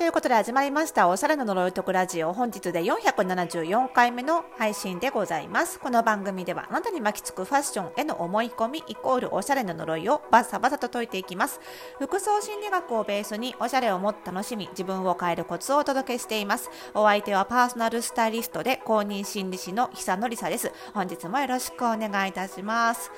[0.00, 2.32] ということで始まりましたおしゃれの呪いとくラジオ。
[2.32, 5.78] 本日で474回目の配信でございます。
[5.78, 11.60] この番組ではあなたに巻きつくファッションへの思い込みイコールおしゃれの呪いをバサバサと解いていきます。
[11.98, 16.70] 服装心理学をベースにおしゃれをもっと楽しみ自分を変えるコツをお届けしています。
[16.94, 20.72] お相手はパーソナルスタイリストで公認心理師の久典沙です。
[20.94, 23.10] 本日もよろしくお願いいたします。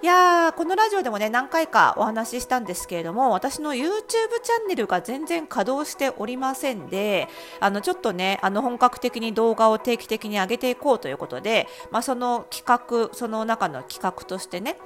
[0.00, 7.26] いやーこのラジオでもね何回かお話ししたんですけれども私の YouTube チャンネルが全然稼働しておりませんで
[7.58, 14.76] あのちょっとねあの本格的に動画を定期的に上げていこうということで、まあ、その企画その中の企画としてね、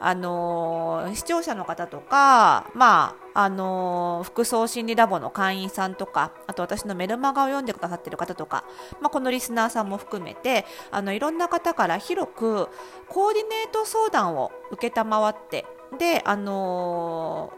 [0.00, 8.64] あのー、視聴者の方とか、まああの服装心理ラボの会員さんとかあと私のメルマガを読んでくださってる方とか、
[9.00, 12.68] まあ、このリスナーさんも含めてあのいろんな方から広く
[13.08, 15.66] コーディネート相談を承って
[16.00, 17.52] であの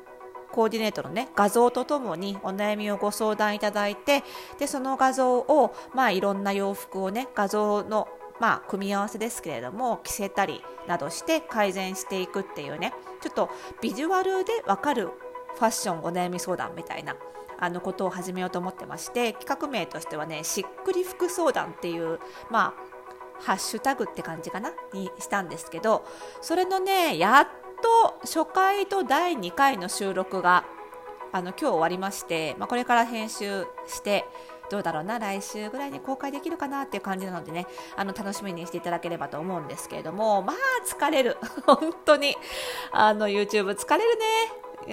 [0.51, 4.23] ー、コーディネートのね画像とともにお悩みをご相談いただいて
[4.59, 8.07] でその画像をまあいろんな洋服をね画像の
[8.39, 13.49] まあ組み合わせですけれども着せたりなどして改善していくっていうねちょっと
[13.81, 15.09] ビジュアルでわかる
[15.55, 17.17] ファッションお悩み相談みたいな
[17.59, 22.19] あのことを始めようと思ってまして企画名としてはねしっくり服相談っていう
[22.51, 22.75] ま
[23.39, 24.73] あハッシュタグって感じかな？
[24.93, 26.07] にしたんですけど
[26.41, 27.47] それのねやっ
[27.83, 30.65] と初回と第2回の収録が
[31.33, 34.25] あの今日終わりまして、まあ、これから編集して
[34.71, 35.19] どうだろうな？
[35.19, 40.57] 来週ぐらいに公開できるかなっていう感じなのでねあの楽しみにしていただければと思うんですけれどもまあ
[40.87, 41.39] 疲れる。
[41.67, 42.37] 本当に。
[42.93, 44.27] あの YouTube 疲れるね。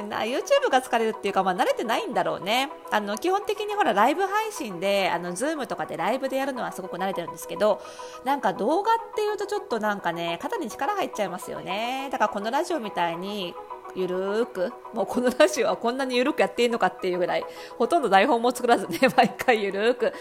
[0.03, 2.70] YouTube が疲れるっていうか、まあ、慣れてないんだろうね。
[2.92, 7.81] あの基本的にほらライブ配信であの Zoom とかでライブでやるのはすごく慣れてるんですけど
[8.25, 12.09] なんか動画っていうとちょっとなんかね肩に力入っちゃいますよね。
[12.12, 13.53] だからこのラジオみたいに
[13.95, 17.46] ゆるーくもうこのラジオはこんなにゆるくやっていいのかっていうぐらい
[17.78, 20.13] ほとんど台本も作らずね 毎回ゆるーく、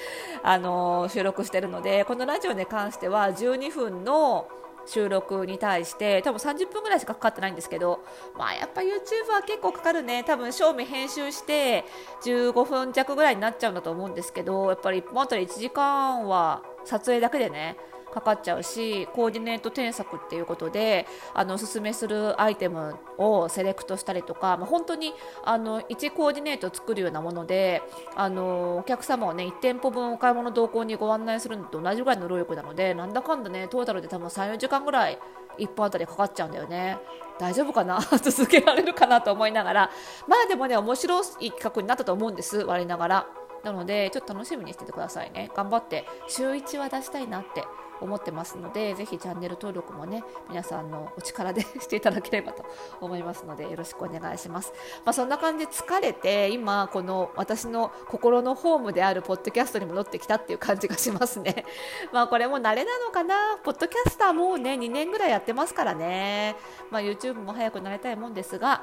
[0.42, 4.48] あのー、収録してるのでこのラジオに関しては12分の
[4.86, 8.00] 収録に対して多分30分ぐらいしかかかってないんですけど
[8.38, 10.24] まあやっぱ YouTube は結構かかるね。
[10.24, 11.84] 多分正味編集して
[12.24, 17.76] 15分弱ぐらいになっちゃうんだと思うんですけどやっぱり1本あたり1時間は撮影だけでね
[18.16, 25.12] かかっちゃうしコーディネート添削っていうことであのおすすめするアイテムをセレクトしたりとか、まあ、本当に
[25.44, 27.82] あの1コーディネートを作るようなもので
[28.14, 35.18] あのお客様をね1店舗分お買い物同行にご案内するのと同じぐらいの労力なのでなんだかんだねトータルで多分34時間ぐらい
[35.58, 36.98] 1本あたりかかっちゃうんだよね。
[37.38, 38.00] 大丈夫かな？
[38.22, 39.90] 続けられるかなと思いながら。
[40.26, 42.58] まあでもね面白い企画になったと思うんです。
[42.58, 43.26] 我ながら。
[43.66, 45.50] なのでちょっと楽しみにしててくださいね。
[45.56, 47.64] 頑張って週1は出したいなって
[48.00, 52.64] 思ってますのでぜひチャンネル登録もね皆さんのお力で していただければと
[53.00, 54.72] 思いますのでよろしくお願いします、
[55.04, 61.64] まあ、そんな感じで疲れて今この私の心のホームであるポッドキャストに戻ってきたっていう感じがしますね。
[62.12, 63.58] まあこれも慣れなのかな？
[63.64, 66.56] ポッドキャスターもうね2年ぐらいやってますからね。
[66.90, 68.82] まあ、YouTube も早くなりたいもんですが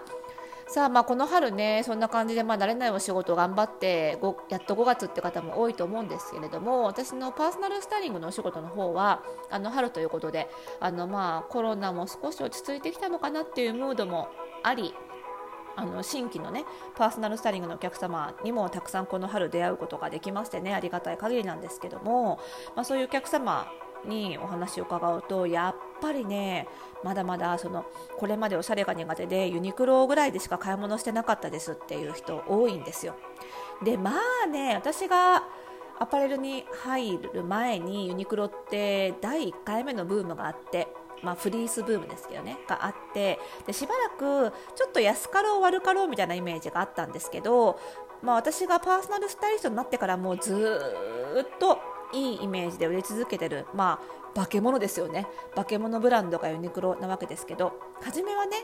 [0.73, 4.17] さあまあこの春ねそんな感じでまあ慣れないお仕事を頑張って
[4.49, 14.29] やっと5月って方も多いと思うんですけれども私のパーソナルスタイリングのお仕事の方はあの春ということであのまあコロナも少し落ち着いてきたのかなっていうムードも
[14.63, 14.95] あり
[15.75, 22.39] あの新規のねパーソナルスタイリングのお客様にもたくさんこの春出会うことができましてねありがたい限りなんですけども、
[22.75, 23.67] まあ、そういうお客様
[24.05, 26.67] にお話を伺うとやっぱりね
[27.03, 27.85] まだまだその
[28.17, 33.15] これまでおしゃれが苦手でユニクロぐらいでしか買い物してなかったですっていう人多いんですよ。
[33.83, 34.13] でま
[34.45, 35.43] あね私が
[35.99, 40.87] アパレルに入る前にユニクロって第1回目のブームがあって
[41.23, 47.79] まあ、フリースブームですけどねがあってでしばらくちょっと安かろう悪かろうみたいなイメージがあったんですけど、
[48.21, 50.51] まあ、私がパーソナルスタイリストになってからもうず
[51.41, 51.79] っと
[52.13, 53.99] いいイメージで売れ続けてる、ま
[54.35, 55.27] あ、化け物ですよね。
[55.55, 58.57] 化け物ブランドがユニクロなわけですけど初めはね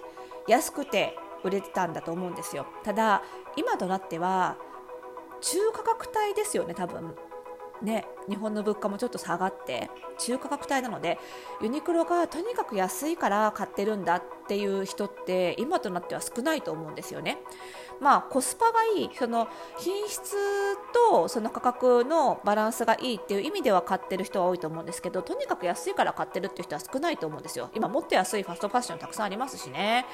[0.47, 2.65] 安くて売れてたんだと思うんですよ。
[2.83, 3.23] ただ
[3.55, 4.57] 今となっては
[5.41, 7.15] 中価格帯ですよね多分。
[7.81, 11.17] ね、日本の物価もちょっと下がって中価格帯なので
[11.61, 17.37] ユニクロがとにかく安いから買ってるんだっていう人って今となっては少ないと思うんですよね。
[18.01, 20.35] まあ、コスパがいいその品質
[20.93, 27.69] とその価格のバランスがいいっていう意味では買ってる人は多いと思うんですけどとにかく安いから買ってるっていう人は少ないと思うんですよ。
[27.75, 30.05] 今もっと安いファストファッションたくさんありますしね。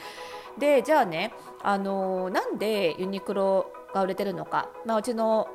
[0.58, 5.48] でじゃあね、あのー、なんでユニクロが売れてるのか、まあ、うちの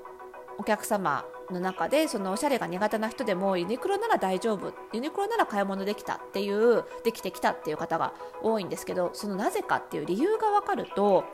[0.58, 11.24] お客様の中でそのおしゃれが苦手な人でもユニクロなら大丈夫ユニクロなら買い物できたっていうできてきたっていう方が多いんですけどそのなぜかっていう理由が分かると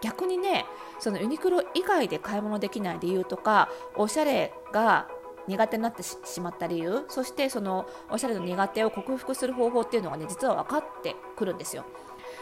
[0.00, 0.64] 逆にね
[0.98, 5.08] そのユニクロ以外で買い物できない理由とかおしゃれが
[5.48, 11.84] 苦手になってしまった理由そしてそのおしゃれの苦手を克服する方法っていうのがね実は分かってくるんですよ。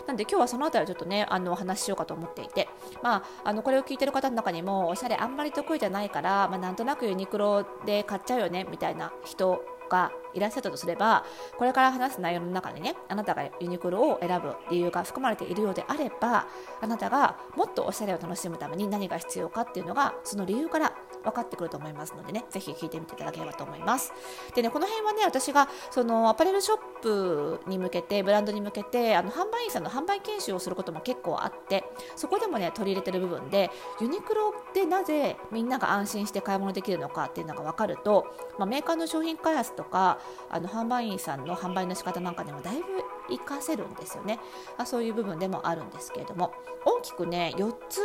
[0.06, 2.68] なんで今日はそのあたりちょっとねあのお話ししようかと思っていて、
[3.02, 11.24] まあ、あのこれを聞いてる方の中にもおしゃれあんまり得意じゃないから、まあ、なんとなくユニクロで買っちゃうよねみたいな人がいらっしゃったとすれば
[11.58, 16.46] これから話す内容の中でねあなたがユニクロを選ぶ理由が含まれているようであれば
[16.80, 20.92] あなたがもっとおしゃれを楽しむために何が必要かっていうのがその理由から
[21.24, 24.12] 分かってくると思いますのでねぜひ聞いてみていただければと思います。
[24.54, 31.84] でねこの辺はね私がそのアパレルショップに向けてブランドに向けてあの販売員さんの販売研修をすることも結構あって
[32.14, 33.70] そこでもね取り入れてる部分で
[34.00, 38.26] ユニクロでなぜみんなが安心して買い物できるのかっていうのが分かると、
[38.58, 40.15] まあ、メーカーの商品開発とか
[40.50, 42.84] あの販売員さんの販売の仕方なんかでもだいぶ
[43.28, 44.38] 活かせるんですよね。
[44.76, 46.52] あそういう部分でもあるんですけれども。
[46.84, 48.00] 大きくね4つ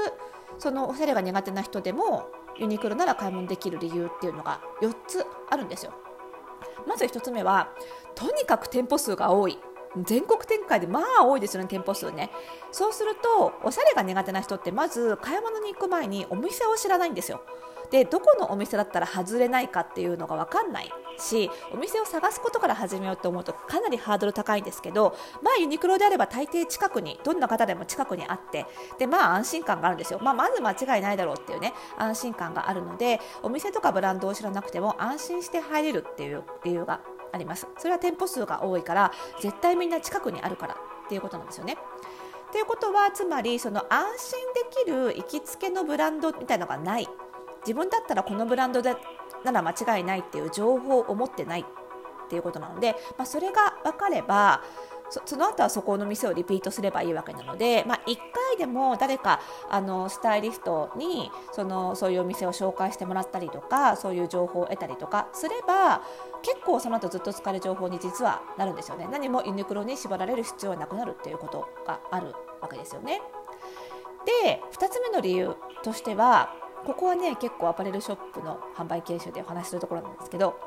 [0.57, 2.27] そのおしゃれが苦手な人でも
[2.57, 5.93] ユニクロなら買い物できる理由っていうのが4つあるんですよ。
[6.87, 7.69] まず1つ目は
[8.15, 9.59] とにかく店舗数が多い。
[10.03, 12.31] 全国展開でまあ多いですよね店舗数ね。
[12.71, 17.41] そうするとおしゃれが苦手な人ってまず買い物に行く前にお店を知らないんですよ。
[17.91, 28.65] でどこのお店だったら外れないかっていうのが分かんないしお店を探すことから始めようと思うとかなりハードル高いんですけどまあユニクロであれば大抵近くにどんな方でも近くにあって
[28.97, 37.01] でまあ安心感があるんですよ、まあ、まず間違いないだろうっていうね安心感があるのでお店とかブランドを知らなくても安心して入れるっていう理由が
[37.33, 37.67] あります。
[37.77, 39.11] それは店舗数が多いから
[39.41, 41.77] 絶対みんな近くにあるからっていうことなんですよね。
[42.51, 47.07] ということはつまりその安心できる行きつけのブランドみたいなのがない。
[47.61, 48.95] 自分だったらこのブランドで
[49.43, 54.61] なら間違いないっていう情報を持ってないっていうことなので、まあ、それが分かれば
[55.25, 66.01] その後はそこの店をリピートすればいいわけなので、まあ、1回でも誰かあのスタイリストにそのそういうお店を紹介してもらったりとかそういう情報を得たりとかすれば
[66.41, 73.21] 結構その後ずっと使える情報に実はなるんですよね何もユニクロに縛られる必要はなくなるっていうことがあるわけですよね。
[74.43, 76.53] で2つ目の理由としては
[76.85, 80.59] ここはね結構アパレルショップの販売研修でお話しするところなんですけど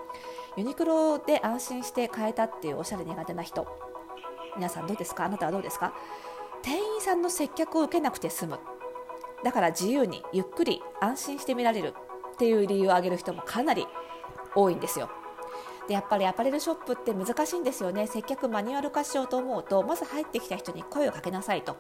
[0.57, 3.67] ユニクロで安心して買えたっていうおしゃれ苦手な人。
[4.57, 5.25] 皆さんどうですか？
[5.25, 5.93] あなたはどうですか？
[6.63, 8.61] 店員さんの接客を受けなくて済む。
[9.43, 11.95] だから自由にゆっくり安心して見られる
[12.35, 13.87] っていう理由を挙げる人もかなり
[14.55, 15.11] 多いんですよ。
[15.89, 18.07] でやっぱりアパレルショップって難しいんですよね。
[18.07, 21.77] 接客マニュアル化しようと思うとまず入ってきた人に声をかけなさいと。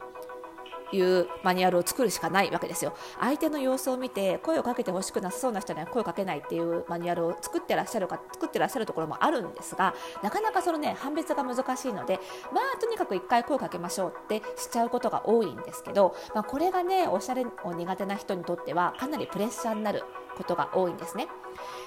[0.94, 2.94] いうマニュアルを作るしかないわけですよ。
[3.20, 12.20] 相手の様子を見て声をかけてほしくなさそうな人には声をかけないっていうマニュアルを作ってらっしゃるか作ってらっしゃるところもあるんですがなかなかそのね判別が難しいので
[12.52, 20.04] まあとにかく1回声をかけましょうってしちゃうことが多いんですけど、まあ、これがねおしゃれを苦手な人にとってはかなりプレッシャーになる。
[20.34, 21.28] ことが多いんですね。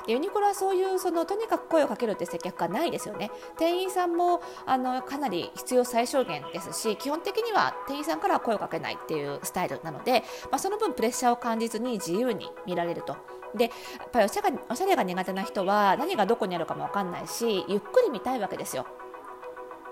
[0.05, 3.31] でユニクロはそういうそのとにかく声をかけるって接客がないですよね。
[3.57, 13.17] 店員さんもあのかなり必要最小限ですし基本的には店員さんからは声をかけないっていうスタイルなので、まあ、その分プレッシャーを感じずに自由に見られると。
[13.55, 13.69] でや
[14.05, 18.85] っぱりおしゃれが苦手な人は何がどこにあるかも分かんないしゆっくり見たいわけですよ。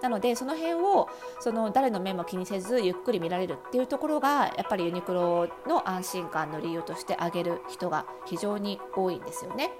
[0.05, 1.09] なのでその辺を
[1.39, 9.71] その誰の目も気にせずゆっくり見られるっていうところがやっぱりユニクロの安心感の理由として挙げる人が非常に多いんですよね。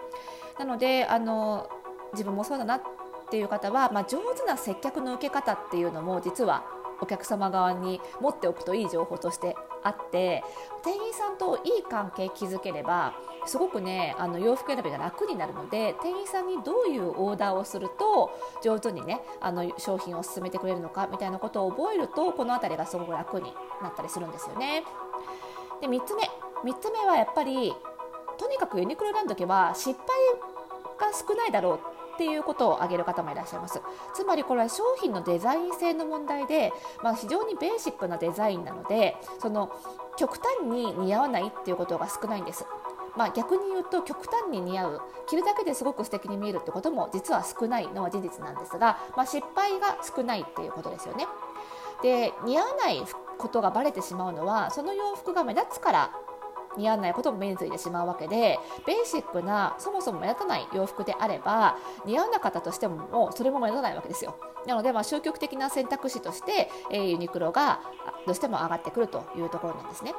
[0.58, 1.70] なのであの
[2.14, 2.82] 自分もそうだなっ
[3.30, 6.66] ていう方は、まあ、上手な接客の受け方っていうのも実は
[7.02, 10.44] お客様側に持っておくといい情報としてあって
[10.84, 13.14] 店員さんといい関係築ければ
[13.46, 18.32] すごくねあの洋服選びが楽になるので店員さんにどういうオーダーをすると
[18.64, 24.84] 上手にねあの商品を進めてくれるのかみたいなことを覚えるとこの辺りがすごく楽になったりするんですよね。
[25.82, 26.24] で3つ目
[26.64, 27.74] 3つ目はやっぱり
[28.38, 33.82] とにかくユニクロ選んどけば失敗が少ないだろうっていうことを挙げる方もいらっしゃいます
[34.14, 36.72] つまりこれは商品のデザイン性の問題で、
[37.04, 39.72] まあ、非常にベーシックなデザインなのでその
[40.18, 42.66] 極端に似合わないっていうことが少ないんです
[43.18, 51.26] まあ、逆に言うと極端に似合う着るだけですごく素敵に見えるってことも実は少ないのは事実なんですが、まあ、失敗が少ないっていうことですよね。
[52.04, 53.02] で似合わない
[53.38, 56.12] ことがバレてしまうのはその洋服が目立つから
[56.78, 64.36] 似合わないことも目についてしまうわけでベーシックなそもそも目立たない洋服であれば似合わなかったとしてももうそれも目立たないわけですよ
[64.68, 67.80] なのでまあ消極的な選択肢として、えー、ユニクロが
[68.26, 70.14] どうしても上がってくるというところなんですね。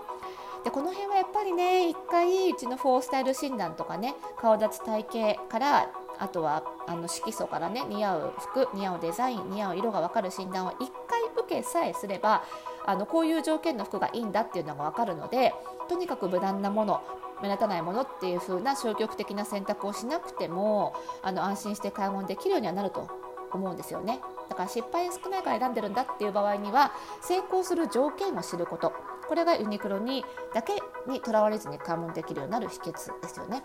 [0.65, 12.43] でこの辺はやっぱりね一回うちのフォースタイル診断とかね顔立ち体型からあとはあの色素からね似合う服似合うデザイン似合う色が分かる診断を1回受けさえすれば
[12.87, 15.53] あのこういう条件の服がいいんだっていうのが分かるので
[15.89, 17.03] とにかく無難なもの
[17.43, 23.09] 目立たないものっていう風な消極的な選択をしなくてもあの安心して買い物できるようにはなると
[23.53, 24.21] 思うんですよね。
[24.49, 28.93] だから失敗少ないから選んでるんだっていう場合には成功する条件を知ること。
[29.29, 30.25] これがユニクロに
[30.55, 30.75] だけ
[31.09, 33.65] にとらわれずに買い物できるようになる秘訣ですよね。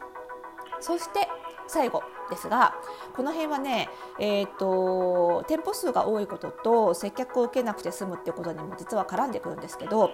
[0.80, 1.28] そして
[1.72, 2.76] 最後ですが
[3.16, 10.12] この辺はね、えーと、店舗数が多いことと接客を受けなくて済むってことにも実は絡んでくるんですけど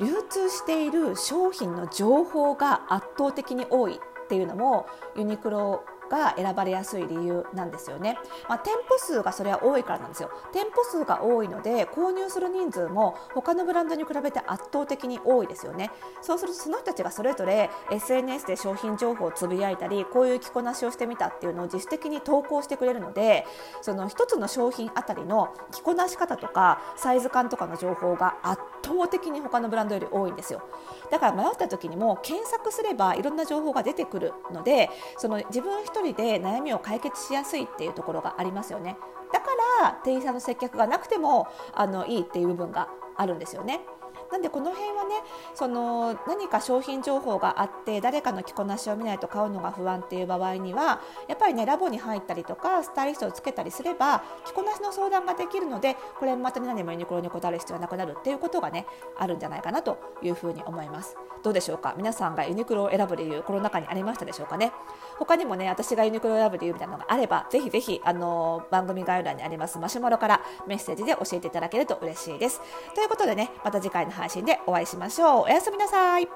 [0.00, 10.30] 流通している商品の情報が圧倒的に多いっていうのもユニクロが選ばれやすい理由なんですよね、まあ、店舗数がそれは多いからなんですよ。
[10.52, 15.90] 店舗数が多いので購入する人数も他のブランドに比べて圧倒的に多いですよね。
[16.20, 23.46] そうするとその人たちがそれぞれ SNS で商品情報をつぶやいたりこういう着こなしをしてみたっていうのを自主的に投稿してくれるので
[23.82, 30.62] その1つの商品あたりの着こなし方とかサイズ感とかの情報が圧倒的に他のブランドより多いんですよ。
[31.10, 38.96] だから迷った時にも検索すればいろんな情報が出てくるのでその自分人で悩みを解決しやすいっていうところがありますよね
[39.32, 39.46] だか
[39.82, 43.80] ら店員さんの接客がなくてもあのいいっていう部分があるんですよね。
[44.30, 45.14] なんでこの辺はね
[45.54, 61.16] その何か商品情報があって誰かの着こなしを見ないと買うのが不安っていう場合にはやっぱりねラボに入ったりとかスタイリストをつけたりすれば着こなしの相談ができるのでこれまた何もユニクロに答える必要はなくなるっていうことがねあるんじゃないかなというふうに思います。
[61.42, 61.94] どうでしょうか？
[61.96, 64.72] 皆さんがユニクロを選ぶ理由この中にありましたでしょうかね？
[65.18, 72.60] 他にもね私がユニクロを選ぶ理由みたいなのがあればぜひぜひあの番組概要欄にありますマシュマロからメッセージで教えていただけると嬉しいです。
[72.94, 75.42] ということでねまた次回の配信でお会いしましょう。
[75.42, 76.28] おやすみなさい。